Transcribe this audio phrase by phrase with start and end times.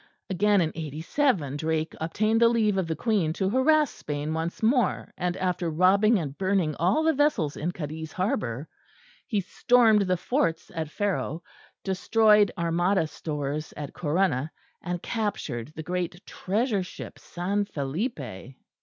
[0.31, 5.13] Again in '87 Drake obtained the leave of the Queen to harass Spain once more,
[5.15, 8.67] and after robbing and burning all the vessels in Cadiz harbour,
[9.27, 11.43] he stormed the forts at Faro,
[11.83, 14.49] destroyed Armada stores at Corunna,
[14.81, 18.55] and captured the great treasure ship San Felipe.